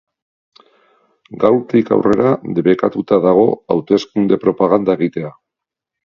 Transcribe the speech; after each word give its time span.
Gaurtik 1.41 1.91
aurrera 1.97 2.31
debekatuta 2.59 3.19
dago 3.25 3.43
hauteskunde-propaganda 3.75 4.97
egitea. 5.01 5.31